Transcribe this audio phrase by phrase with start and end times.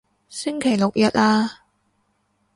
[0.29, 1.63] 星期六日啊